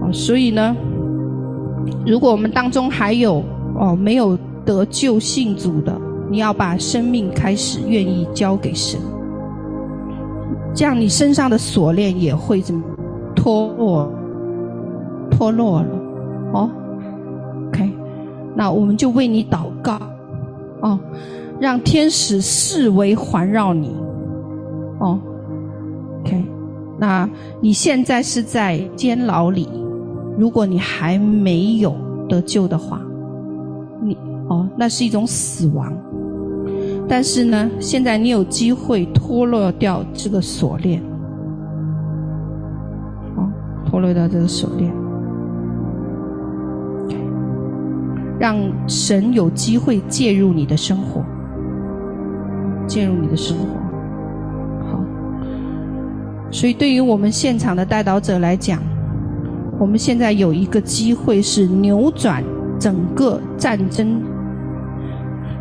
[0.00, 0.76] 哦，所以呢，
[2.04, 3.44] 如果我们当中还有
[3.76, 5.96] 哦没有得救信主的，
[6.28, 8.98] 你要把生命开始愿意交给神，
[10.74, 12.82] 这样你身上的锁链也会怎么
[13.36, 14.12] 脱落，
[15.30, 15.88] 脱落了，
[16.52, 16.68] 哦
[18.58, 19.96] 那我们就为你祷告。
[20.80, 20.98] 哦，
[21.60, 23.94] 让天使四围环绕你。
[24.98, 25.16] 哦
[26.20, 26.44] ，OK，
[26.98, 27.28] 那
[27.60, 29.68] 你现在是在监牢里，
[30.36, 31.94] 如果你还没有
[32.28, 33.00] 得救的话，
[34.02, 34.16] 你
[34.48, 35.92] 哦，那是一种死亡。
[37.08, 41.00] 但是呢，现在你有机会脱落掉这个锁链，
[43.36, 43.48] 哦，
[43.86, 44.92] 脱落掉这个锁链。
[48.38, 51.24] 让神有机会介入你的生活，
[52.86, 53.64] 介入你的生活。
[54.86, 55.00] 好，
[56.50, 58.80] 所以对于我们现场的代祷者来讲，
[59.78, 62.44] 我们现在有一个机会是扭转
[62.78, 64.22] 整个战争，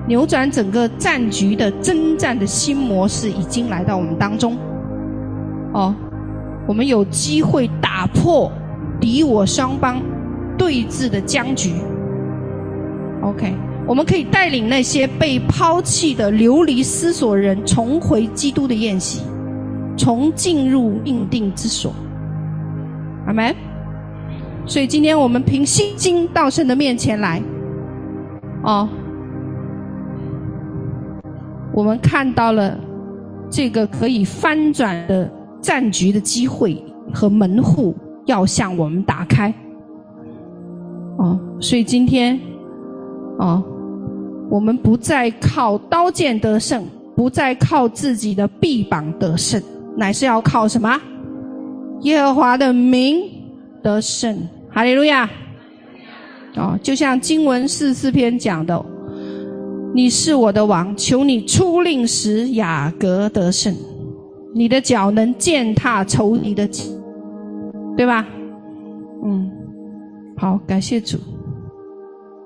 [0.08, 4.56] 扭转整个战局的征战的新模式已经来到我们当中。
[5.74, 5.94] 哦，
[6.68, 8.52] 我们有机会打破
[9.00, 10.00] 敌我双方
[10.58, 11.74] 对峙的僵局。
[13.28, 13.54] OK，
[13.86, 19.22] 我们可以带领那些被抛弃的流离失所人重回基督的宴席，
[19.98, 21.94] 重进入命定之所。
[23.26, 23.54] 阿门。
[24.66, 27.42] 所以今天我们凭信心到神的面前来，
[28.64, 28.88] 哦，
[31.74, 32.80] 我们看到了
[33.50, 35.30] 这个可以翻转的
[35.62, 36.82] 战局的机会
[37.14, 37.94] 和门户
[38.26, 39.54] 要向我们打开。
[41.18, 42.40] 哦，所以今天。
[43.40, 43.64] 哦，
[44.50, 46.84] 我们不再靠刀剑得胜，
[47.16, 49.62] 不再靠自己的臂膀得胜，
[49.96, 51.00] 乃是要靠什么？
[52.02, 53.22] 耶和华的名
[53.82, 54.38] 得胜。
[54.70, 55.28] 哈利路亚！
[56.56, 58.84] 哦，就像经文四四篇讲的
[59.94, 63.76] ：“你是我的王，求你出令使雅各得胜，
[64.54, 66.68] 你的脚能践踏仇敌的，
[67.96, 68.28] 对吧？”
[69.26, 69.52] 嗯，
[70.36, 71.18] 好，感谢主。